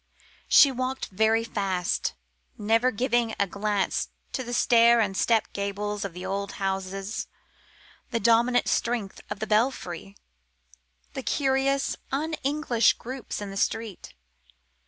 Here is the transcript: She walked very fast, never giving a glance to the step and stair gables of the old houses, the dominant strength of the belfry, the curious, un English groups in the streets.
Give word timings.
She 0.47 0.71
walked 0.71 1.09
very 1.09 1.43
fast, 1.43 2.15
never 2.57 2.89
giving 2.89 3.35
a 3.39 3.45
glance 3.45 4.09
to 4.31 4.43
the 4.43 4.51
step 4.51 4.99
and 4.99 5.15
stair 5.15 5.43
gables 5.53 6.03
of 6.03 6.13
the 6.13 6.25
old 6.25 6.53
houses, 6.53 7.27
the 8.09 8.19
dominant 8.19 8.67
strength 8.67 9.21
of 9.29 9.37
the 9.37 9.45
belfry, 9.45 10.17
the 11.13 11.21
curious, 11.21 11.95
un 12.11 12.33
English 12.41 12.93
groups 12.93 13.41
in 13.41 13.51
the 13.51 13.57
streets. 13.57 14.09